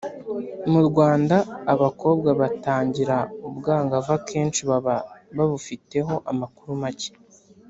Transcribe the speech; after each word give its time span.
mu 0.71 0.81
rwanda, 0.87 1.35
abakobwa 1.73 2.29
batangira 2.39 3.17
ubwangavu 3.47 4.09
akenshi 4.17 4.61
baba 4.69 4.95
babufiteho 5.37 6.13
amakuru 6.31 6.71
make 6.83 7.11